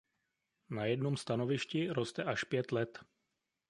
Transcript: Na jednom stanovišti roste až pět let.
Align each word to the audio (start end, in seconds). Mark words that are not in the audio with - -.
Na 0.77 0.85
jednom 0.93 1.17
stanovišti 1.25 1.87
roste 1.93 2.23
až 2.23 2.43
pět 2.43 2.71
let. 2.71 2.99